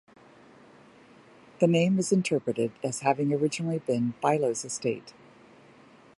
The 1.59 1.67
name 1.67 1.99
is 1.99 2.11
interpreted 2.11 2.71
as 2.83 3.01
having 3.01 3.31
originally 3.31 3.77
been 3.77 4.15
"Bilo's 4.19 4.65
Estate". 4.65 5.13